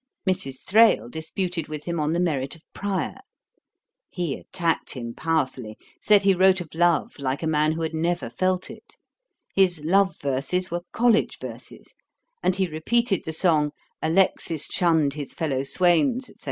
Mrs. 0.27 0.63
Thrale 0.65 1.09
disputed 1.09 1.67
with 1.67 1.85
him 1.85 1.99
on 1.99 2.11
the 2.13 2.19
merit 2.19 2.55
of 2.55 2.63
Prior. 2.73 3.19
He 4.09 4.33
attacked 4.35 4.95
him 4.95 5.13
powerfully; 5.13 5.77
said 6.01 6.23
he 6.23 6.33
wrote 6.33 6.59
of 6.59 6.73
love 6.73 7.19
like 7.19 7.43
a 7.43 7.47
man 7.47 7.73
who 7.73 7.83
had 7.83 7.93
never 7.93 8.27
felt 8.27 8.71
it: 8.71 8.97
his 9.53 9.83
love 9.83 10.17
verses 10.19 10.71
were 10.71 10.81
college 10.91 11.37
verses; 11.39 11.93
and 12.41 12.55
he 12.55 12.65
repeated 12.65 13.25
the 13.25 13.31
song 13.31 13.73
'Alexis 14.01 14.65
shunn'd 14.65 15.13
his 15.13 15.33
fellow 15.35 15.61
swains,' 15.61 16.25
&c. 16.29 16.33